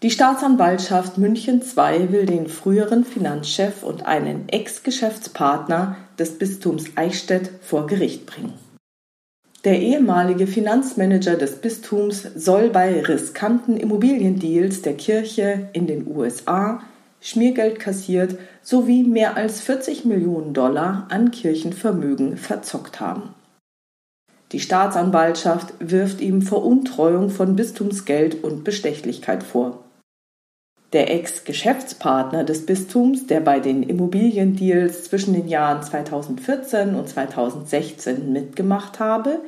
Die 0.00 0.12
Staatsanwaltschaft 0.12 1.18
München 1.18 1.60
II 1.60 2.12
will 2.12 2.24
den 2.24 2.46
früheren 2.46 3.04
Finanzchef 3.04 3.82
und 3.82 4.06
einen 4.06 4.48
Ex-Geschäftspartner 4.48 5.96
des 6.16 6.38
Bistums 6.38 6.84
Eichstätt 6.94 7.50
vor 7.62 7.88
Gericht 7.88 8.24
bringen. 8.24 8.52
Der 9.64 9.80
ehemalige 9.80 10.46
Finanzmanager 10.46 11.34
des 11.34 11.56
Bistums 11.56 12.22
soll 12.36 12.70
bei 12.70 13.00
riskanten 13.00 13.76
Immobiliendeals 13.76 14.82
der 14.82 14.94
Kirche 14.94 15.68
in 15.72 15.88
den 15.88 16.06
USA 16.06 16.80
Schmiergeld 17.20 17.80
kassiert 17.80 18.38
sowie 18.62 19.02
mehr 19.02 19.36
als 19.36 19.60
40 19.60 20.04
Millionen 20.04 20.54
Dollar 20.54 21.08
an 21.10 21.32
Kirchenvermögen 21.32 22.36
verzockt 22.36 23.00
haben. 23.00 23.34
Die 24.52 24.60
Staatsanwaltschaft 24.60 25.74
wirft 25.80 26.20
ihm 26.20 26.40
Veruntreuung 26.40 27.30
von 27.30 27.56
Bistumsgeld 27.56 28.44
und 28.44 28.62
Bestechlichkeit 28.62 29.42
vor. 29.42 29.84
Der 30.94 31.12
Ex-Geschäftspartner 31.14 32.44
des 32.44 32.64
Bistums, 32.64 33.26
der 33.26 33.40
bei 33.40 33.60
den 33.60 33.82
Immobiliendeals 33.82 35.04
zwischen 35.04 35.34
den 35.34 35.46
Jahren 35.46 35.82
2014 35.82 36.94
und 36.94 37.06
2016 37.06 38.32
mitgemacht 38.32 38.98
habe, 38.98 39.40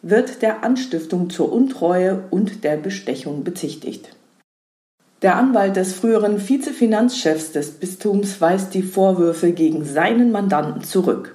wird 0.00 0.40
der 0.40 0.64
Anstiftung 0.64 1.28
zur 1.28 1.52
Untreue 1.52 2.24
und 2.30 2.64
der 2.64 2.78
Bestechung 2.78 3.44
bezichtigt. 3.44 4.16
Der 5.20 5.36
Anwalt 5.36 5.76
des 5.76 5.92
früheren 5.92 6.48
Vizefinanzchefs 6.48 7.52
des 7.52 7.72
Bistums 7.72 8.40
weist 8.40 8.72
die 8.72 8.84
Vorwürfe 8.84 9.52
gegen 9.52 9.84
seinen 9.84 10.32
Mandanten 10.32 10.84
zurück. 10.84 11.34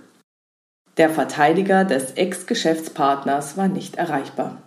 Der 0.97 1.11
Verteidiger 1.11 1.85
des 1.85 2.13
Ex-Geschäftspartners 2.13 3.55
war 3.55 3.67
nicht 3.67 3.97
erreichbar. 3.97 4.62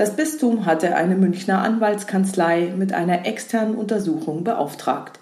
Das 0.00 0.16
Bistum 0.16 0.64
hatte 0.64 0.96
eine 0.96 1.14
Münchner 1.14 1.60
Anwaltskanzlei 1.60 2.72
mit 2.74 2.94
einer 2.94 3.26
externen 3.26 3.74
Untersuchung 3.74 4.44
beauftragt. 4.44 5.20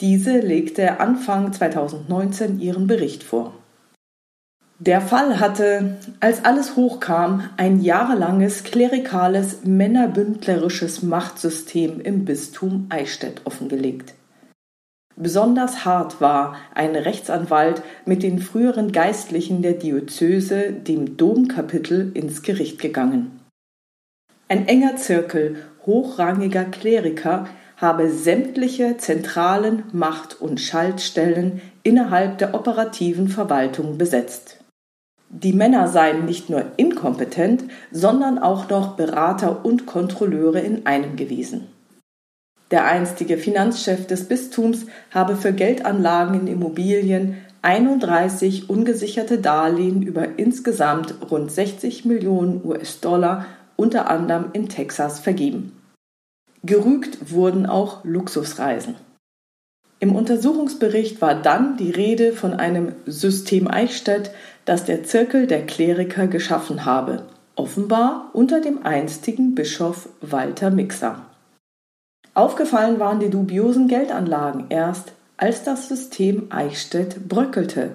Diese 0.00 0.40
legte 0.40 0.98
Anfang 0.98 1.52
2019 1.52 2.58
ihren 2.58 2.88
Bericht 2.88 3.22
vor. 3.22 3.52
Der 4.80 5.00
Fall 5.00 5.38
hatte, 5.38 5.98
als 6.18 6.44
alles 6.44 6.74
hochkam, 6.74 7.48
ein 7.56 7.80
jahrelanges 7.80 8.64
klerikales, 8.64 9.58
männerbündlerisches 9.62 11.04
Machtsystem 11.04 12.00
im 12.00 12.24
Bistum 12.24 12.86
Eichstätt 12.88 13.42
offengelegt. 13.44 14.14
Besonders 15.14 15.84
hart 15.84 16.20
war 16.20 16.56
ein 16.74 16.96
Rechtsanwalt 16.96 17.80
mit 18.06 18.24
den 18.24 18.40
früheren 18.40 18.90
Geistlichen 18.90 19.62
der 19.62 19.74
Diözese, 19.74 20.72
dem 20.72 21.16
Domkapitel, 21.16 22.10
ins 22.12 22.42
Gericht 22.42 22.80
gegangen. 22.80 23.35
Ein 24.48 24.68
enger 24.68 24.96
Zirkel 24.96 25.56
hochrangiger 25.86 26.64
Kleriker 26.64 27.48
habe 27.76 28.10
sämtliche 28.10 28.96
zentralen 28.96 29.82
Macht- 29.92 30.40
und 30.40 30.60
Schaltstellen 30.60 31.60
innerhalb 31.82 32.38
der 32.38 32.54
operativen 32.54 33.28
Verwaltung 33.28 33.98
besetzt. 33.98 34.58
Die 35.28 35.52
Männer 35.52 35.88
seien 35.88 36.24
nicht 36.24 36.48
nur 36.48 36.64
inkompetent, 36.76 37.64
sondern 37.90 38.38
auch 38.38 38.68
noch 38.68 38.96
Berater 38.96 39.64
und 39.64 39.84
Kontrolleure 39.84 40.60
in 40.60 40.86
einem 40.86 41.16
gewesen. 41.16 41.66
Der 42.70 42.84
einstige 42.84 43.36
Finanzchef 43.36 44.06
des 44.06 44.28
Bistums 44.28 44.86
habe 45.10 45.36
für 45.36 45.52
Geldanlagen 45.52 46.40
in 46.40 46.46
Immobilien 46.46 47.36
31 47.62 48.70
ungesicherte 48.70 49.38
Darlehen 49.38 50.02
über 50.02 50.38
insgesamt 50.38 51.14
rund 51.30 51.50
60 51.50 52.04
Millionen 52.04 52.64
US-Dollar 52.64 53.46
unter 53.76 54.10
anderem 54.10 54.50
in 54.52 54.68
Texas 54.68 55.20
vergeben. 55.20 55.80
Gerügt 56.62 57.30
wurden 57.30 57.66
auch 57.66 58.04
Luxusreisen. 58.04 58.96
Im 59.98 60.14
Untersuchungsbericht 60.14 61.22
war 61.22 61.34
dann 61.34 61.76
die 61.76 61.90
Rede 61.90 62.32
von 62.32 62.52
einem 62.54 62.92
System 63.06 63.68
Eichstätt, 63.68 64.30
das 64.64 64.84
der 64.84 65.04
Zirkel 65.04 65.46
der 65.46 65.64
Kleriker 65.64 66.26
geschaffen 66.26 66.84
habe, 66.84 67.22
offenbar 67.54 68.30
unter 68.34 68.60
dem 68.60 68.84
einstigen 68.84 69.54
Bischof 69.54 70.08
Walter 70.20 70.70
Mixer. 70.70 71.22
Aufgefallen 72.34 72.98
waren 72.98 73.20
die 73.20 73.30
dubiosen 73.30 73.88
Geldanlagen 73.88 74.66
erst, 74.68 75.12
als 75.38 75.64
das 75.64 75.88
System 75.88 76.48
Eichstätt 76.50 77.28
bröckelte, 77.28 77.92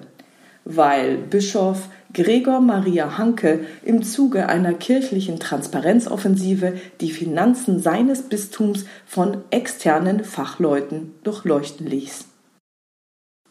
weil 0.64 1.18
Bischof 1.18 1.88
Gregor 2.14 2.60
Maria 2.60 3.16
Hanke 3.16 3.60
im 3.84 4.02
Zuge 4.02 4.48
einer 4.48 4.74
kirchlichen 4.74 5.40
Transparenzoffensive 5.40 6.74
die 7.00 7.10
Finanzen 7.10 7.80
seines 7.80 8.22
Bistums 8.22 8.84
von 9.06 9.38
externen 9.50 10.24
Fachleuten 10.24 11.14
durchleuchten 11.24 11.86
ließ. 11.86 12.26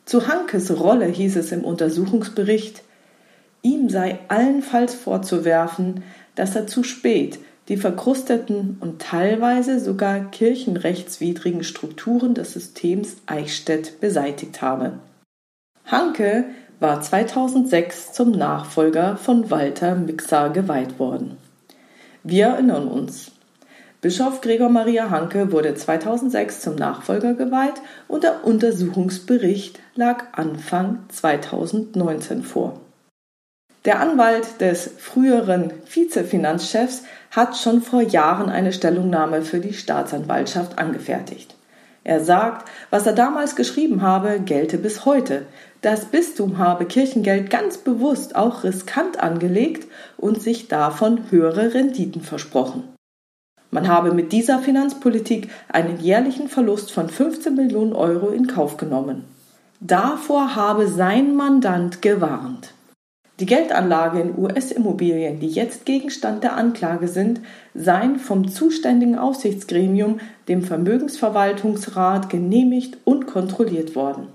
Zu 0.05 0.27
Hankes 0.27 0.79
Rolle 0.79 1.05
hieß 1.05 1.37
es 1.37 1.51
im 1.51 1.63
Untersuchungsbericht, 1.63 2.83
ihm 3.61 3.89
sei 3.89 4.19
allenfalls 4.27 4.93
vorzuwerfen, 4.93 6.03
dass 6.35 6.55
er 6.55 6.67
zu 6.67 6.83
spät 6.83 7.39
die 7.67 7.77
verkrusteten 7.77 8.77
und 8.79 9.01
teilweise 9.01 9.79
sogar 9.79 10.19
kirchenrechtswidrigen 10.31 11.63
Strukturen 11.63 12.33
des 12.33 12.53
Systems 12.53 13.17
Eichstätt 13.27 14.01
beseitigt 14.01 14.61
habe. 14.61 14.99
Hanke 15.85 16.45
war 16.81 16.99
2006 16.99 18.11
zum 18.11 18.31
Nachfolger 18.31 19.15
von 19.15 19.51
Walter 19.51 19.93
Mixer 19.93 20.49
geweiht 20.49 20.97
worden. 20.97 21.37
Wir 22.23 22.47
erinnern 22.47 22.87
uns. 22.87 23.31
Bischof 24.01 24.41
Gregor 24.41 24.69
Maria 24.69 25.11
Hanke 25.11 25.51
wurde 25.51 25.75
2006 25.75 26.61
zum 26.61 26.73
Nachfolger 26.75 27.35
geweiht 27.35 27.75
und 28.07 28.23
der 28.23 28.43
Untersuchungsbericht 28.43 29.79
lag 29.93 30.23
Anfang 30.31 31.03
2019 31.09 32.41
vor. 32.41 32.81
Der 33.85 33.99
Anwalt 33.99 34.59
des 34.59 34.89
früheren 34.97 35.71
Vizefinanzchefs 35.85 37.03
hat 37.29 37.57
schon 37.57 37.83
vor 37.83 38.01
Jahren 38.01 38.49
eine 38.49 38.73
Stellungnahme 38.73 39.43
für 39.43 39.59
die 39.59 39.73
Staatsanwaltschaft 39.73 40.79
angefertigt. 40.79 41.55
Er 42.03 42.19
sagt, 42.21 42.67
was 42.89 43.05
er 43.05 43.13
damals 43.13 43.55
geschrieben 43.55 44.01
habe, 44.01 44.39
gelte 44.39 44.79
bis 44.79 45.05
heute. 45.05 45.45
Das 45.81 46.05
Bistum 46.05 46.59
habe 46.59 46.85
Kirchengeld 46.85 47.49
ganz 47.49 47.79
bewusst 47.79 48.35
auch 48.35 48.63
riskant 48.63 49.19
angelegt 49.19 49.87
und 50.15 50.39
sich 50.39 50.67
davon 50.67 51.31
höhere 51.31 51.73
Renditen 51.73 52.21
versprochen. 52.21 52.83
Man 53.71 53.87
habe 53.87 54.13
mit 54.13 54.31
dieser 54.31 54.59
Finanzpolitik 54.59 55.49
einen 55.69 55.99
jährlichen 55.99 56.49
Verlust 56.49 56.91
von 56.91 57.09
15 57.09 57.55
Millionen 57.55 57.93
Euro 57.93 58.29
in 58.29 58.45
Kauf 58.45 58.77
genommen. 58.77 59.23
Davor 59.79 60.55
habe 60.55 60.87
sein 60.87 61.35
Mandant 61.35 62.03
gewarnt. 62.03 62.73
Die 63.39 63.47
Geldanlage 63.47 64.19
in 64.19 64.37
US-Immobilien, 64.37 65.39
die 65.39 65.47
jetzt 65.47 65.85
Gegenstand 65.85 66.43
der 66.43 66.57
Anklage 66.57 67.07
sind, 67.07 67.41
seien 67.73 68.19
vom 68.19 68.49
zuständigen 68.49 69.17
Aufsichtsgremium, 69.17 70.19
dem 70.47 70.61
Vermögensverwaltungsrat, 70.61 72.29
genehmigt 72.29 72.99
und 73.03 73.25
kontrolliert 73.25 73.95
worden. 73.95 74.27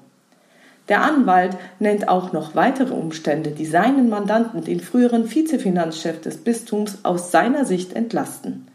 Der 0.88 1.02
Anwalt 1.02 1.56
nennt 1.80 2.08
auch 2.08 2.32
noch 2.32 2.54
weitere 2.54 2.94
Umstände, 2.94 3.50
die 3.50 3.66
seinen 3.66 4.08
Mandanten, 4.08 4.62
den 4.62 4.80
früheren 4.80 5.28
Vizefinanzchef 5.34 6.20
des 6.20 6.38
Bistums, 6.38 6.98
aus 7.02 7.32
seiner 7.32 7.64
Sicht 7.64 7.92
entlasten. 7.92 8.68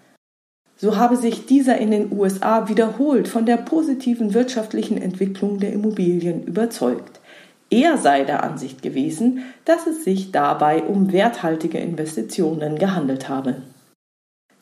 so 0.75 0.97
habe 0.97 1.15
sich 1.15 1.45
dieser 1.45 1.77
in 1.77 1.91
den 1.91 2.11
USA 2.11 2.67
wiederholt 2.67 3.27
von 3.27 3.45
der 3.45 3.57
positiven 3.57 4.33
wirtschaftlichen 4.33 4.99
Entwicklung 4.99 5.59
der 5.59 5.73
Immobilien 5.73 6.43
überzeugt. 6.43 7.21
Er 7.69 7.97
sei 7.97 8.25
der 8.25 8.43
Ansicht 8.43 8.81
gewesen, 8.81 9.43
dass 9.63 9.87
es 9.87 10.03
sich 10.03 10.31
dabei 10.31 10.83
um 10.83 11.13
werthaltige 11.13 11.77
Investitionen 11.77 12.77
gehandelt 12.77 13.29
habe. 13.29 13.61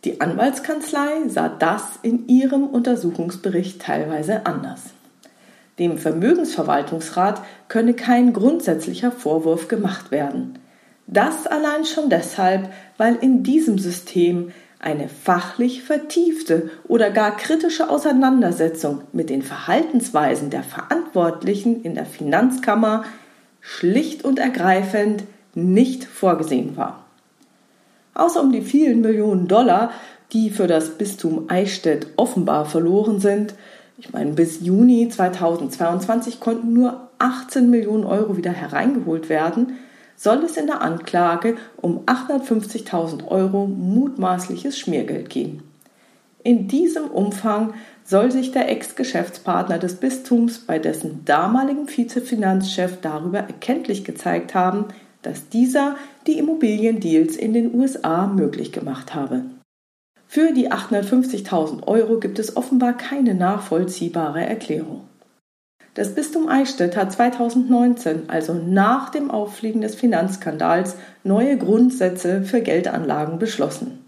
Die 0.06 0.22
Anwaltskanzlei 0.22 1.28
sah 1.28 1.50
das 1.50 2.00
in 2.04 2.28
ihrem 2.28 2.66
Untersuchungsbericht 2.68 3.82
teilweise 3.82 4.46
anders. 4.46 4.94
Dem 5.80 5.98
Vermögensverwaltungsrat 5.98 7.42
könne 7.70 7.94
kein 7.94 8.34
grundsätzlicher 8.34 9.12
Vorwurf 9.12 9.68
gemacht 9.70 10.12
werden. 10.12 10.60
Das 11.08 11.48
allein 11.48 11.86
schon 11.86 12.10
deshalb, 12.10 12.70
weil 12.98 13.16
in 13.16 13.44
diesem 13.44 13.80
System 13.80 14.52
eine 14.80 15.10
fachlich 15.10 15.84
vertiefte 15.84 16.70
oder 16.88 17.12
gar 17.12 17.36
kritische 17.36 17.90
Auseinandersetzung 17.90 19.02
mit 19.12 19.30
den 19.30 19.42
Verhaltensweisen 19.42 20.50
der 20.50 20.64
Verantwortlichen 20.64 21.82
in 21.84 21.96
der 21.96 22.06
Finanzkammer 22.06 23.04
schlicht 23.60 24.24
und 24.24 24.40
ergreifend 24.40 25.24
nicht 25.54 26.06
vorgesehen 26.06 26.78
war. 26.78 27.06
Außer 28.14 28.42
um 28.42 28.52
die 28.52 28.62
vielen 28.62 29.02
Millionen 29.02 29.48
Dollar, 29.48 29.92
die 30.32 30.50
für 30.50 30.68
das 30.68 30.98
Bistum 30.98 31.46
Eichstätt 31.50 32.08
offenbar 32.16 32.66
verloren 32.66 33.20
sind, 33.20 33.56
ich 34.00 34.14
meine, 34.14 34.32
bis 34.32 34.62
Juni 34.62 35.10
2022 35.10 36.40
konnten 36.40 36.74
nur 36.74 37.10
18 37.20 37.70
Millionen 37.70 38.06
Euro 38.06 38.38
wieder 38.38 38.52
hereingeholt 38.52 39.28
werden, 39.28 39.78
soll 40.16 40.44
es 40.44 40.58
in 40.58 40.68
der 40.68 40.82
Anklage 40.82 41.58
um 41.78 42.06
850.000 42.06 43.28
Euro 43.28 43.68
mutmaßliches 43.68 44.80
Schmiergeld 44.80 45.30
gehen. 45.30 45.64
In 46.44 46.68
diesem 46.68 47.06
Umfang 47.06 47.74
soll 48.06 48.32
sich 48.32 48.52
der 48.52 48.70
Ex-Geschäftspartner 48.70 49.78
des 49.78 49.96
Bistums 49.96 50.60
bei 50.60 50.80
dessen 50.80 51.26
damaligen 51.26 51.88
Vizefinanzchef 51.90 53.00
darüber 53.02 53.40
erkenntlich 53.40 54.06
gezeigt 54.06 54.56
haben, 54.56 54.86
dass 55.22 55.50
dieser 55.50 55.96
die 56.26 56.38
Immobiliendeals 56.38 57.36
in 57.36 57.54
den 57.54 57.76
USA 57.76 58.28
möglich 58.28 58.72
gemacht 58.72 59.14
habe. 59.14 59.44
Für 60.32 60.54
die 60.54 60.72
850.000 60.72 61.88
Euro 61.88 62.20
gibt 62.20 62.38
es 62.38 62.56
offenbar 62.56 62.96
keine 62.96 63.34
nachvollziehbare 63.34 64.46
Erklärung. 64.46 65.08
Das 65.96 66.14
Bistum 66.14 66.48
Eichstätt 66.48 66.96
hat 66.96 67.12
2019, 67.12 68.30
also 68.30 68.54
nach 68.54 69.10
dem 69.10 69.32
Auffliegen 69.32 69.82
des 69.82 69.96
Finanzskandals, 69.96 70.98
neue 71.24 71.58
Grundsätze 71.58 72.44
für 72.44 72.62
Geldanlagen 72.62 73.40
beschlossen. 73.40 74.06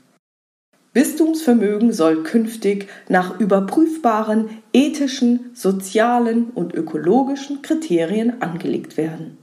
Bistumsvermögen 0.93 1.91
soll 1.91 2.21
künftig 2.21 2.87
nach 3.09 3.39
überprüfbaren 3.39 4.61
ethischen, 4.73 5.49
sozialen 5.55 6.51
und 6.51 6.75
ökologischen 6.75 7.63
Kriterien 7.63 8.43
angelegt 8.43 8.95
werden. 8.95 9.39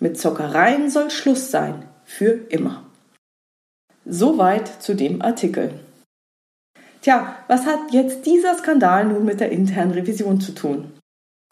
Mit 0.00 0.18
Zockereien 0.18 0.90
soll 0.90 1.10
Schluss 1.10 1.52
sein, 1.52 1.84
für 2.04 2.32
immer. 2.48 2.82
Soweit 4.04 4.82
zu 4.82 4.96
dem 4.96 5.22
Artikel. 5.22 5.85
Tja, 7.06 7.36
was 7.46 7.66
hat 7.66 7.92
jetzt 7.92 8.26
dieser 8.26 8.56
Skandal 8.56 9.04
nun 9.04 9.24
mit 9.24 9.38
der 9.38 9.52
internen 9.52 9.92
Revision 9.92 10.40
zu 10.40 10.50
tun? 10.50 10.90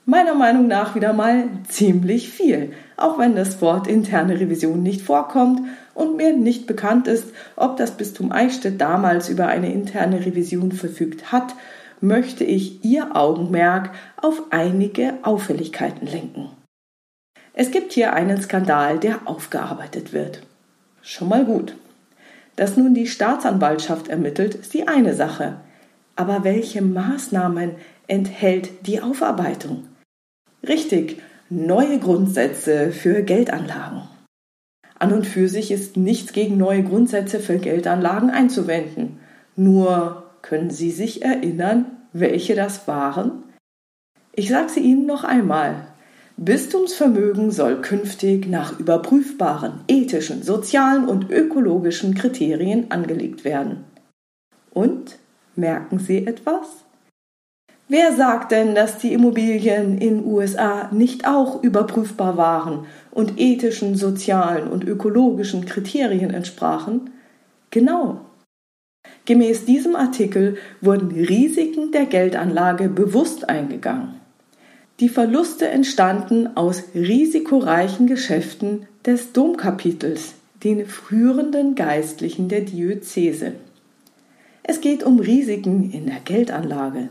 Meiner 0.04 0.34
Meinung 0.34 0.66
nach 0.66 0.96
wieder 0.96 1.12
mal 1.12 1.44
ziemlich 1.68 2.28
viel, 2.28 2.72
auch 2.96 3.20
wenn 3.20 3.36
das 3.36 3.60
Wort 3.60 3.86
interne 3.86 4.40
Revision 4.40 4.82
nicht 4.82 5.02
vorkommt 5.02 5.60
und 5.94 6.16
mir 6.16 6.36
nicht 6.36 6.66
bekannt 6.66 7.06
ist, 7.06 7.28
ob 7.54 7.76
das 7.76 7.92
Bistum 7.92 8.32
Eichstätt 8.32 8.80
damals 8.80 9.28
über 9.28 9.46
eine 9.46 9.72
interne 9.72 10.26
Revision 10.26 10.72
verfügt 10.72 11.30
hat, 11.30 11.54
möchte 12.00 12.42
ich 12.42 12.84
Ihr 12.84 13.14
Augenmerk 13.14 13.90
auf 14.20 14.42
einige 14.50 15.14
Auffälligkeiten 15.22 16.08
lenken. 16.08 16.50
Es 17.52 17.70
gibt 17.70 17.92
hier 17.92 18.12
einen 18.12 18.42
Skandal, 18.42 18.98
der 18.98 19.28
aufgearbeitet 19.28 20.12
wird. 20.12 20.42
Schon 21.00 21.28
mal 21.28 21.44
gut. 21.44 21.76
Dass 22.56 22.76
nun 22.76 22.94
die 22.94 23.06
Staatsanwaltschaft 23.06 24.08
ermittelt, 24.08 24.54
ist 24.54 24.74
die 24.74 24.86
eine 24.86 25.14
Sache. 25.14 25.56
Aber 26.16 26.44
welche 26.44 26.82
Maßnahmen 26.82 27.72
enthält 28.06 28.86
die 28.86 29.00
Aufarbeitung? 29.00 29.88
Richtig, 30.66 31.20
neue 31.50 31.98
Grundsätze 31.98 32.92
für 32.92 33.22
Geldanlagen. 33.22 34.02
An 34.98 35.12
und 35.12 35.26
für 35.26 35.48
sich 35.48 35.70
ist 35.72 35.96
nichts 35.96 36.32
gegen 36.32 36.56
neue 36.56 36.84
Grundsätze 36.84 37.40
für 37.40 37.58
Geldanlagen 37.58 38.30
einzuwenden. 38.30 39.18
Nur 39.56 40.24
können 40.42 40.70
Sie 40.70 40.90
sich 40.90 41.22
erinnern, 41.22 41.86
welche 42.12 42.54
das 42.54 42.86
waren? 42.86 43.42
Ich 44.32 44.48
sage 44.48 44.68
sie 44.68 44.80
Ihnen 44.80 45.06
noch 45.06 45.24
einmal. 45.24 45.86
Bistumsvermögen 46.36 47.52
soll 47.52 47.80
künftig 47.80 48.48
nach 48.48 48.80
überprüfbaren 48.80 49.80
ethischen, 49.86 50.42
sozialen 50.42 51.08
und 51.08 51.30
ökologischen 51.30 52.14
Kriterien 52.14 52.90
angelegt 52.90 53.44
werden. 53.44 53.84
Und 54.72 55.18
merken 55.54 56.00
Sie 56.00 56.26
etwas? 56.26 56.84
Wer 57.86 58.16
sagt 58.16 58.50
denn, 58.50 58.74
dass 58.74 58.98
die 58.98 59.12
Immobilien 59.12 59.98
in 59.98 60.24
USA 60.24 60.90
nicht 60.90 61.24
auch 61.24 61.62
überprüfbar 61.62 62.36
waren 62.36 62.86
und 63.12 63.38
ethischen, 63.38 63.94
sozialen 63.94 64.66
und 64.66 64.82
ökologischen 64.82 65.66
Kriterien 65.66 66.30
entsprachen? 66.30 67.10
Genau. 67.70 68.22
Gemäß 69.26 69.66
diesem 69.66 69.94
Artikel 69.94 70.56
wurden 70.80 71.12
Risiken 71.12 71.92
der 71.92 72.06
Geldanlage 72.06 72.88
bewusst 72.88 73.48
eingegangen. 73.48 74.23
Die 75.00 75.08
Verluste 75.08 75.66
entstanden 75.66 76.56
aus 76.56 76.84
risikoreichen 76.94 78.06
Geschäften 78.06 78.86
des 79.04 79.32
Domkapitels, 79.32 80.34
den 80.62 80.86
führenden 80.86 81.74
Geistlichen 81.74 82.48
der 82.48 82.60
Diözese. 82.60 83.54
Es 84.62 84.80
geht 84.80 85.02
um 85.02 85.18
Risiken 85.18 85.90
in 85.90 86.06
der 86.06 86.20
Geldanlage. 86.24 87.08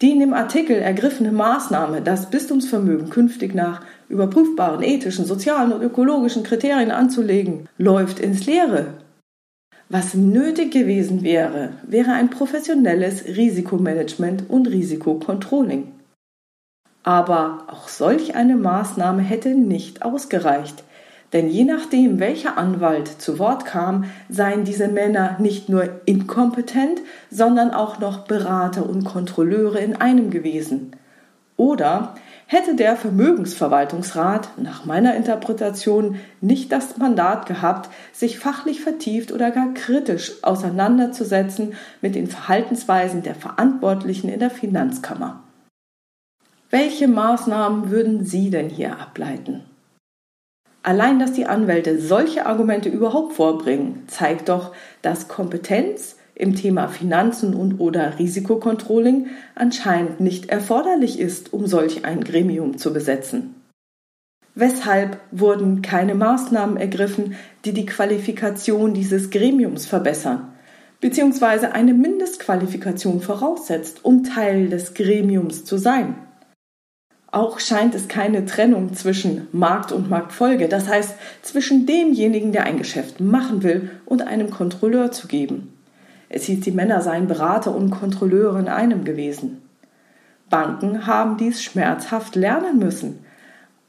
Die 0.00 0.12
in 0.12 0.20
dem 0.20 0.32
Artikel 0.32 0.76
ergriffene 0.76 1.32
Maßnahme, 1.32 2.02
das 2.02 2.30
Bistumsvermögen 2.30 3.10
künftig 3.10 3.52
nach 3.52 3.82
überprüfbaren 4.08 4.82
ethischen, 4.82 5.24
sozialen 5.24 5.72
und 5.72 5.82
ökologischen 5.82 6.44
Kriterien 6.44 6.92
anzulegen, 6.92 7.68
läuft 7.78 8.20
ins 8.20 8.46
Leere. 8.46 8.94
Was 9.88 10.14
nötig 10.14 10.70
gewesen 10.70 11.24
wäre, 11.24 11.70
wäre 11.86 12.12
ein 12.12 12.30
professionelles 12.30 13.24
Risikomanagement 13.26 14.44
und 14.48 14.68
Risikocontrolling. 14.68 15.88
Aber 17.04 17.64
auch 17.68 17.88
solch 17.88 18.34
eine 18.34 18.56
Maßnahme 18.56 19.22
hätte 19.22 19.50
nicht 19.50 20.02
ausgereicht, 20.02 20.82
denn 21.34 21.48
je 21.48 21.64
nachdem, 21.64 22.18
welcher 22.18 22.56
Anwalt 22.56 23.08
zu 23.08 23.38
Wort 23.38 23.66
kam, 23.66 24.04
seien 24.28 24.64
diese 24.64 24.88
Männer 24.88 25.36
nicht 25.38 25.68
nur 25.68 26.00
inkompetent, 26.06 27.00
sondern 27.30 27.72
auch 27.72 27.98
noch 27.98 28.26
Berater 28.26 28.88
und 28.88 29.04
Kontrolleure 29.04 29.80
in 29.80 29.96
einem 29.96 30.30
gewesen. 30.30 30.92
Oder 31.56 32.14
hätte 32.46 32.74
der 32.74 32.96
Vermögensverwaltungsrat 32.96 34.50
nach 34.56 34.84
meiner 34.84 35.14
Interpretation 35.14 36.16
nicht 36.40 36.72
das 36.72 36.96
Mandat 36.98 37.46
gehabt, 37.46 37.90
sich 38.12 38.38
fachlich 38.38 38.80
vertieft 38.80 39.30
oder 39.30 39.50
gar 39.50 39.74
kritisch 39.74 40.32
auseinanderzusetzen 40.42 41.74
mit 42.00 42.14
den 42.14 42.28
Verhaltensweisen 42.28 43.22
der 43.22 43.34
Verantwortlichen 43.34 44.28
in 44.28 44.40
der 44.40 44.50
Finanzkammer. 44.50 45.43
Welche 46.74 47.06
Maßnahmen 47.06 47.92
würden 47.92 48.24
Sie 48.24 48.50
denn 48.50 48.68
hier 48.68 48.98
ableiten? 48.98 49.62
Allein, 50.82 51.20
dass 51.20 51.32
die 51.32 51.46
Anwälte 51.46 52.00
solche 52.00 52.46
Argumente 52.46 52.88
überhaupt 52.88 53.34
vorbringen, 53.34 54.02
zeigt 54.08 54.48
doch, 54.48 54.72
dass 55.00 55.28
Kompetenz 55.28 56.16
im 56.34 56.56
Thema 56.56 56.88
Finanzen 56.88 57.54
und 57.54 57.78
oder 57.78 58.18
Risikokontrolling 58.18 59.28
anscheinend 59.54 60.18
nicht 60.18 60.48
erforderlich 60.48 61.20
ist, 61.20 61.52
um 61.52 61.68
solch 61.68 62.04
ein 62.04 62.24
Gremium 62.24 62.76
zu 62.76 62.92
besetzen. 62.92 63.54
Weshalb 64.56 65.20
wurden 65.30 65.80
keine 65.80 66.16
Maßnahmen 66.16 66.76
ergriffen, 66.76 67.36
die 67.64 67.72
die 67.72 67.86
Qualifikation 67.86 68.94
dieses 68.94 69.30
Gremiums 69.30 69.86
verbessern, 69.86 70.52
beziehungsweise 71.00 71.70
eine 71.70 71.94
Mindestqualifikation 71.94 73.20
voraussetzt, 73.20 74.04
um 74.04 74.24
Teil 74.24 74.70
des 74.70 74.94
Gremiums 74.94 75.64
zu 75.64 75.78
sein? 75.78 76.16
Auch 77.34 77.58
scheint 77.58 77.96
es 77.96 78.06
keine 78.06 78.46
Trennung 78.46 78.94
zwischen 78.94 79.48
Markt 79.50 79.90
und 79.90 80.08
Marktfolge, 80.08 80.68
das 80.68 80.86
heißt 80.86 81.16
zwischen 81.42 81.84
demjenigen, 81.84 82.52
der 82.52 82.62
ein 82.62 82.78
Geschäft 82.78 83.18
machen 83.18 83.64
will, 83.64 83.90
und 84.06 84.22
einem 84.22 84.50
Kontrolleur 84.50 85.10
zu 85.10 85.26
geben. 85.26 85.76
Es 86.28 86.44
hieß, 86.44 86.60
die 86.60 86.70
Männer 86.70 87.00
seien 87.00 87.26
Berater 87.26 87.74
und 87.74 87.90
Kontrolleure 87.90 88.60
in 88.60 88.68
einem 88.68 89.02
gewesen. 89.02 89.62
Banken 90.48 91.08
haben 91.08 91.36
dies 91.36 91.60
schmerzhaft 91.60 92.36
lernen 92.36 92.78
müssen. 92.78 93.24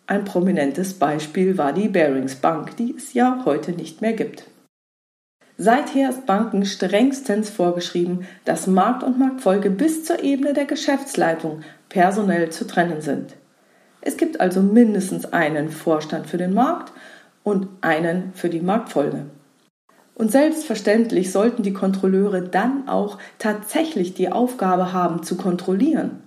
Ein 0.08 0.26
prominentes 0.26 0.96
Beispiel 0.96 1.56
war 1.60 1.72
die 1.72 1.88
Barings 1.88 2.38
Bank, 2.38 2.76
die 2.78 2.96
es 2.98 3.14
ja 3.14 3.44
heute 3.46 3.74
nicht 3.74 4.02
mehr 4.02 4.14
gibt. 4.14 4.46
Seither 5.58 6.10
ist 6.10 6.26
Banken 6.26 6.66
strengstens 6.66 7.50
vorgeschrieben, 7.50 8.28
dass 8.44 8.68
Markt 8.68 9.04
und 9.04 9.18
Marktfolge 9.18 9.70
bis 9.70 10.04
zur 10.04 10.22
Ebene 10.22 10.54
der 10.54 10.66
Geschäftsleitung 10.66 11.62
personell 11.88 12.50
zu 12.50 12.68
trennen 12.68 13.02
sind. 13.02 13.36
Es 14.02 14.18
gibt 14.18 14.42
also 14.42 14.62
mindestens 14.62 15.32
einen 15.32 15.70
Vorstand 15.70 16.28
für 16.28 16.38
den 16.38 16.54
Markt 16.54 16.92
und 17.44 17.70
einen 17.82 18.34
für 18.34 18.50
die 18.50 18.60
Marktfolge. 18.60 19.28
Und 20.14 20.32
selbstverständlich 20.32 21.32
sollten 21.32 21.64
die 21.64 21.74
Kontrolleure 21.74 22.42
dann 22.42 22.88
auch 22.88 23.18
tatsächlich 23.40 24.14
die 24.14 24.32
Aufgabe 24.32 24.94
haben 24.94 25.24
zu 25.24 25.38
kontrollieren. 25.38 26.22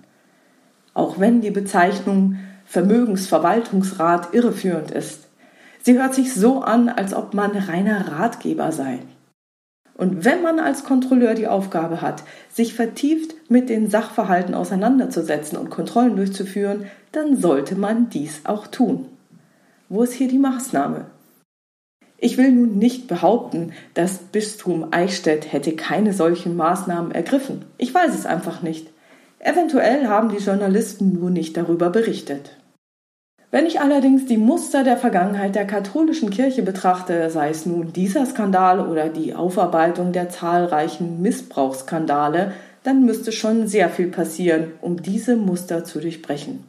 Auch 0.93 1.19
wenn 1.19 1.41
die 1.41 1.51
Bezeichnung 1.51 2.37
Vermögensverwaltungsrat 2.65 4.33
irreführend 4.33 4.91
ist. 4.91 5.27
Sie 5.81 5.97
hört 5.97 6.13
sich 6.13 6.33
so 6.35 6.61
an, 6.61 6.87
als 6.89 7.13
ob 7.15 7.33
man 7.33 7.51
reiner 7.51 8.11
Ratgeber 8.11 8.71
sei. 8.71 8.99
Und 9.99 10.23
wenn 10.23 10.41
man 10.41 10.61
als 10.61 10.85
Kontrolleur 10.85 11.33
die 11.33 11.47
Aufgabe 11.47 12.01
hat, 12.01 12.23
sich 12.53 12.73
vertieft 12.73 13.35
mit 13.49 13.67
den 13.67 13.89
Sachverhalten 13.89 14.53
auseinanderzusetzen 14.53 15.57
und 15.57 15.69
Kontrollen 15.69 16.15
durchzuführen, 16.15 16.85
dann 17.11 17.35
sollte 17.35 17.75
man 17.75 18.09
dies 18.09 18.45
auch 18.45 18.67
tun. 18.67 19.07
Wo 19.89 20.01
ist 20.01 20.13
hier 20.13 20.29
die 20.29 20.39
Maßnahme? 20.39 21.07
Ich 22.17 22.37
will 22.37 22.49
nun 22.53 22.77
nicht 22.77 23.09
behaupten, 23.09 23.73
das 23.93 24.19
Bistum 24.19 24.87
Eichstätt 24.91 25.51
hätte 25.51 25.73
keine 25.73 26.13
solchen 26.13 26.55
Maßnahmen 26.55 27.11
ergriffen. 27.11 27.65
Ich 27.77 27.93
weiß 27.93 28.15
es 28.15 28.25
einfach 28.25 28.61
nicht. 28.61 28.87
Eventuell 29.39 30.07
haben 30.07 30.29
die 30.29 30.41
Journalisten 30.41 31.11
nur 31.11 31.29
nicht 31.29 31.57
darüber 31.57 31.89
berichtet. 31.89 32.55
Wenn 33.51 33.65
ich 33.65 33.81
allerdings 33.81 34.27
die 34.27 34.37
Muster 34.37 34.83
der 34.83 34.97
Vergangenheit 34.97 35.55
der 35.55 35.65
katholischen 35.65 36.29
Kirche 36.29 36.61
betrachte, 36.61 37.31
sei 37.31 37.49
es 37.49 37.65
nun 37.65 37.93
dieser 37.93 38.27
Skandal 38.27 38.79
oder 38.79 39.09
die 39.09 39.33
Aufarbeitung 39.33 40.11
der 40.11 40.29
zahlreichen 40.29 41.21
Missbrauchsskandale, 41.23 42.53
dann 42.83 43.05
müsste 43.05 43.31
schon 43.31 43.67
sehr 43.67 43.89
viel 43.89 44.09
passieren, 44.09 44.73
um 44.81 45.01
diese 45.01 45.35
Muster 45.35 45.83
zu 45.83 45.99
durchbrechen. 45.99 46.63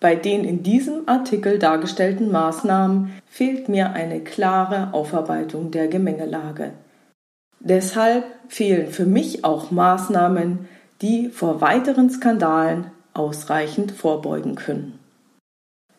Bei 0.00 0.16
den 0.16 0.44
in 0.44 0.62
diesem 0.62 1.06
Artikel 1.06 1.58
dargestellten 1.58 2.30
Maßnahmen 2.30 3.12
fehlt 3.26 3.68
mir 3.68 3.92
eine 3.92 4.20
klare 4.20 4.92
Aufarbeitung 4.92 5.70
der 5.70 5.88
Gemengelage. 5.88 6.72
Deshalb 7.60 8.24
fehlen 8.48 8.88
für 8.88 9.06
mich 9.06 9.44
auch 9.44 9.70
Maßnahmen, 9.70 10.66
die 11.02 11.28
vor 11.28 11.60
weiteren 11.60 12.08
Skandalen 12.10 12.86
ausreichend 13.12 13.92
vorbeugen 13.92 14.54
können. 14.54 14.98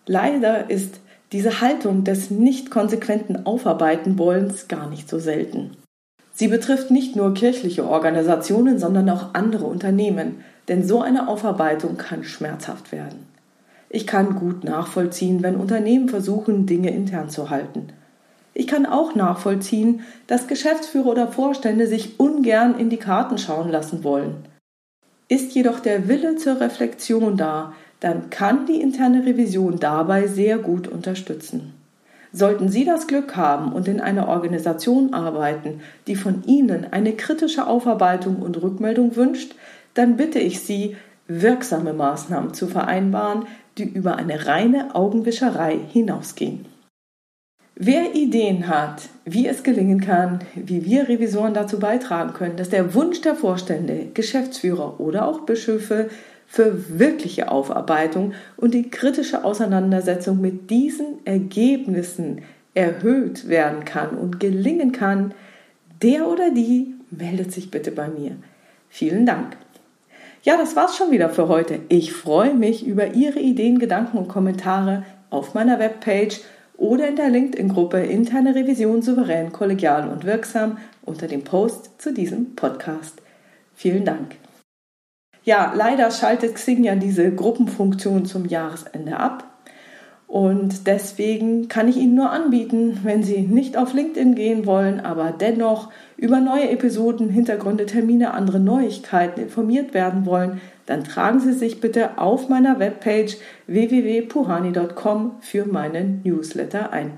Leider 0.06 0.70
ist 0.70 1.00
diese 1.32 1.62
Haltung 1.62 2.04
des 2.04 2.30
nicht 2.30 2.72
konsequenten 2.72 3.46
Aufarbeiten-Wollens 3.46 4.68
gar 4.68 4.90
nicht 4.90 5.10
so 5.10 5.20
selten. 5.20 5.72
Sie 6.34 6.48
betrifft 6.48 6.92
nicht 6.92 7.16
nur 7.16 7.34
kirchliche 7.34 7.88
Organisationen, 7.88 8.78
sondern 8.78 9.10
auch 9.10 9.34
andere 9.34 9.66
Unternehmen, 9.66 10.44
denn 10.68 10.86
so 10.86 11.02
eine 11.02 11.28
Aufarbeitung 11.28 11.98
kann 11.98 12.24
schmerzhaft 12.24 12.92
werden. 12.92 13.26
Ich 13.90 14.06
kann 14.06 14.36
gut 14.36 14.64
nachvollziehen, 14.64 15.42
wenn 15.44 15.56
Unternehmen 15.56 16.10
versuchen, 16.10 16.66
Dinge 16.66 16.92
intern 16.92 17.30
zu 17.30 17.50
halten. 17.50 17.88
Ich 18.54 18.68
kann 18.68 18.86
auch 18.86 19.16
nachvollziehen, 19.16 20.02
dass 20.28 20.48
Geschäftsführer 20.48 21.08
oder 21.08 21.28
Vorstände 21.28 21.88
sich 21.88 22.20
ungern 22.20 22.78
in 22.78 22.90
die 22.90 22.98
Karten 22.98 23.38
schauen 23.38 23.70
lassen 23.70 24.04
wollen. 24.04 24.36
Ist 25.28 25.56
jedoch 25.56 25.80
der 25.80 26.08
Wille 26.08 26.36
zur 26.36 26.60
Reflexion 26.60 27.38
da, 27.38 27.74
dann 28.06 28.30
kann 28.30 28.68
die 28.68 28.82
interne 28.82 29.26
Revision 29.26 29.80
dabei 29.80 30.28
sehr 30.28 30.60
gut 30.60 30.88
unterstützen. 30.88 31.74
Sollten 32.32 32.70
Sie 32.70 32.86
das 32.86 33.08
Glück 33.08 33.36
haben 33.36 33.74
und 33.74 33.88
in 33.88 34.00
einer 34.00 34.28
Organisation 34.28 35.16
arbeiten, 35.16 35.82
die 36.06 36.16
von 36.16 36.44
Ihnen 36.46 36.86
eine 36.92 37.14
kritische 37.14 37.66
Aufarbeitung 37.66 38.36
und 38.44 38.62
Rückmeldung 38.62 39.16
wünscht, 39.16 39.56
dann 39.96 40.18
bitte 40.18 40.38
ich 40.38 40.60
Sie, 40.60 40.96
wirksame 41.28 41.94
Maßnahmen 41.94 42.54
zu 42.54 42.68
vereinbaren, 42.68 43.48
die 43.80 43.86
über 43.86 44.18
eine 44.18 44.46
reine 44.46 44.94
Augenwischerei 44.94 45.80
hinausgehen. 45.92 46.68
Wer 47.74 48.14
Ideen 48.14 48.68
hat, 48.68 49.10
wie 49.26 49.48
es 49.48 49.64
gelingen 49.64 50.00
kann, 50.00 50.42
wie 50.54 50.86
wir 50.86 51.10
Revisoren 51.10 51.56
dazu 51.56 51.80
beitragen 51.80 52.34
können, 52.34 52.56
dass 52.56 52.70
der 52.70 52.94
Wunsch 52.94 53.22
der 53.22 53.34
Vorstände, 53.34 54.10
Geschäftsführer 54.14 55.00
oder 55.00 55.28
auch 55.28 55.42
Bischöfe 55.42 56.12
für 56.48 57.00
wirkliche 57.00 57.52
Aufarbeitung 57.52 58.34
und 58.58 58.74
die 58.74 58.90
kritische 58.90 59.44
Auseinandersetzung 59.44 60.40
mit 60.42 60.70
diesen 60.70 61.26
Ergebnissen 61.26 62.42
erhöht 62.74 63.48
werden 63.48 63.86
kann 63.86 64.18
und 64.18 64.40
gelingen 64.40 64.92
kann, 64.92 65.34
der 66.02 66.28
oder 66.28 66.52
die 66.52 66.94
meldet 67.10 67.52
sich 67.52 67.72
bitte 67.72 67.92
bei 67.92 68.10
mir. 68.10 68.32
Vielen 68.90 69.26
Dank. 69.26 69.58
Ja, 70.44 70.58
das 70.58 70.76
war's 70.76 70.96
schon 70.96 71.10
wieder 71.10 71.30
für 71.30 71.48
heute. 71.48 71.80
Ich 71.90 72.14
freue 72.14 72.54
mich 72.54 72.86
über 72.86 73.16
Ihre 73.16 73.40
Ideen, 73.40 73.80
Gedanken 73.80 74.18
und 74.18 74.28
Kommentare 74.28 75.04
auf 75.32 75.54
meiner 75.54 75.80
Webpage 75.80 76.42
oder 76.78 77.08
in 77.08 77.16
der 77.16 77.30
LinkedIn-Gruppe 77.30 78.00
Interne 78.00 78.54
Revision 78.54 79.02
souverän, 79.02 79.52
kollegial 79.52 80.10
und 80.10 80.26
wirksam 80.26 80.78
unter 81.04 81.28
dem 81.28 81.44
Post 81.44 82.00
zu 82.02 82.14
diesem 82.14 82.56
Podcast. 82.56 83.22
Vielen 83.74 84.06
Dank. 84.06 84.36
Ja, 85.46 85.74
leider 85.76 86.10
schaltet 86.10 86.56
Xing 86.56 86.84
ja 86.84 86.96
diese 86.96 87.32
Gruppenfunktion 87.34 88.26
zum 88.26 88.46
Jahresende 88.46 89.18
ab. 89.18 89.44
Und 90.28 90.88
deswegen 90.88 91.68
kann 91.68 91.88
ich 91.88 91.98
Ihnen 91.98 92.16
nur 92.16 92.32
anbieten, 92.32 93.02
wenn 93.04 93.22
Sie 93.22 93.42
nicht 93.42 93.78
auf 93.78 93.94
LinkedIn 93.94 94.34
gehen 94.34 94.66
wollen, 94.66 95.00
aber 95.00 95.32
dennoch 95.32 95.92
über 96.18 96.40
neue 96.40 96.72
Episoden, 96.72 97.30
Hintergründe, 97.30 97.86
Termine, 97.86 98.34
andere 98.34 98.60
Neuigkeiten 98.60 99.40
informiert 99.40 99.94
werden 99.94 100.26
wollen, 100.26 100.60
dann 100.88 101.04
tragen 101.04 101.40
Sie 101.40 101.54
sich 101.54 101.80
bitte 101.80 102.18
auf 102.18 102.50
meiner 102.50 102.80
Webpage 102.80 103.38
www.puhani.com 103.68 105.36
für 105.42 105.66
meinen 105.66 106.22
Newsletter 106.24 106.92
ein. 106.92 107.14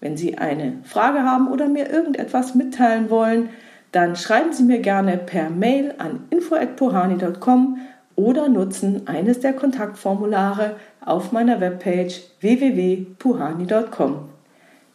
Wenn 0.00 0.16
Sie 0.16 0.38
eine 0.38 0.74
Frage 0.84 1.24
haben 1.24 1.48
oder 1.48 1.68
mir 1.68 1.90
irgendetwas 1.90 2.54
mitteilen 2.54 3.10
wollen, 3.10 3.48
dann 3.96 4.14
schreiben 4.14 4.52
Sie 4.52 4.62
mir 4.62 4.80
gerne 4.80 5.16
per 5.16 5.48
Mail 5.48 5.94
an 5.96 6.24
info@puhani.com 6.28 7.78
oder 8.14 8.50
nutzen 8.50 9.08
eines 9.08 9.40
der 9.40 9.54
Kontaktformulare 9.54 10.76
auf 11.02 11.32
meiner 11.32 11.62
Webpage 11.62 12.20
www.puhani.com. 12.40 14.28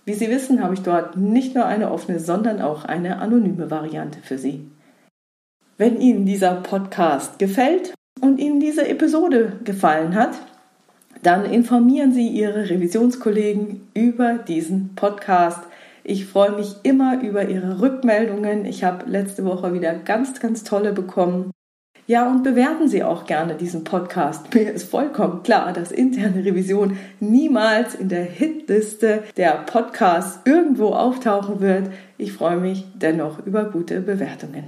Wie 0.05 0.13
Sie 0.13 0.29
wissen, 0.29 0.63
habe 0.63 0.75
ich 0.75 0.81
dort 0.81 1.17
nicht 1.17 1.55
nur 1.55 1.65
eine 1.65 1.89
offene, 1.89 2.19
sondern 2.19 2.61
auch 2.61 2.85
eine 2.85 3.17
anonyme 3.17 3.71
Variante 3.71 4.19
für 4.21 4.37
Sie. 4.37 4.69
Wenn 5.79 5.99
Ihnen 5.99 6.27
dieser 6.27 6.53
Podcast 6.53 7.39
gefällt 7.39 7.95
und 8.19 8.39
Ihnen 8.39 8.59
diese 8.59 8.87
Episode 8.87 9.53
gefallen 9.63 10.13
hat, 10.13 10.37
dann 11.23 11.45
informieren 11.45 12.13
Sie 12.13 12.27
Ihre 12.27 12.69
Revisionskollegen 12.69 13.87
über 13.95 14.35
diesen 14.35 14.93
Podcast. 14.93 15.63
Ich 16.03 16.25
freue 16.25 16.51
mich 16.51 16.75
immer 16.83 17.21
über 17.21 17.47
Ihre 17.47 17.79
Rückmeldungen. 17.79 18.65
Ich 18.65 18.83
habe 18.83 19.09
letzte 19.09 19.45
Woche 19.45 19.73
wieder 19.73 19.93
ganz, 19.93 20.39
ganz 20.39 20.63
tolle 20.63 20.93
bekommen. 20.93 21.51
Ja, 22.07 22.29
und 22.29 22.43
bewerten 22.43 22.87
Sie 22.87 23.03
auch 23.03 23.25
gerne 23.25 23.55
diesen 23.55 23.83
Podcast. 23.83 24.53
Mir 24.53 24.71
ist 24.71 24.89
vollkommen 24.89 25.43
klar, 25.43 25.71
dass 25.71 25.91
interne 25.91 26.43
Revision 26.43 26.97
niemals 27.19 27.95
in 27.95 28.09
der 28.09 28.23
Hitliste 28.23 29.23
der 29.37 29.51
Podcasts 29.65 30.39
irgendwo 30.43 30.89
auftauchen 30.89 31.61
wird. 31.61 31.89
Ich 32.17 32.33
freue 32.33 32.57
mich 32.57 32.85
dennoch 32.95 33.45
über 33.45 33.65
gute 33.65 34.01
Bewertungen. 34.01 34.65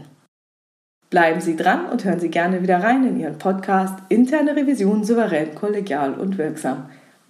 Bleiben 1.09 1.41
Sie 1.41 1.55
dran 1.55 1.87
und 1.91 2.05
hören 2.05 2.19
Sie 2.19 2.29
gerne 2.29 2.61
wieder 2.61 2.81
rein 2.81 3.05
in 3.05 3.19
Ihren 3.19 3.37
Podcast 3.37 3.95
Interne 4.09 4.55
Revision 4.55 5.03
souverän, 5.03 5.53
kollegial 5.53 6.13
und 6.13 6.37
wirksam. 6.37 6.85